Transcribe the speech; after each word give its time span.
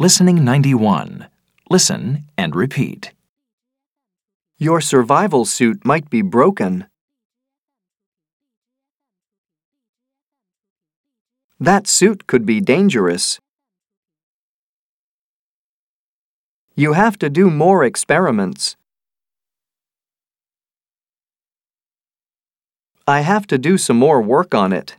Listening 0.00 0.44
91. 0.44 1.26
Listen 1.68 2.22
and 2.36 2.54
repeat. 2.54 3.12
Your 4.56 4.80
survival 4.80 5.44
suit 5.44 5.84
might 5.84 6.08
be 6.08 6.22
broken. 6.22 6.86
That 11.58 11.88
suit 11.88 12.28
could 12.28 12.46
be 12.46 12.60
dangerous. 12.60 13.40
You 16.76 16.92
have 16.92 17.18
to 17.18 17.28
do 17.28 17.50
more 17.50 17.82
experiments. 17.82 18.76
I 23.04 23.22
have 23.22 23.48
to 23.48 23.58
do 23.58 23.76
some 23.76 23.98
more 23.98 24.22
work 24.22 24.54
on 24.54 24.72
it. 24.72 24.97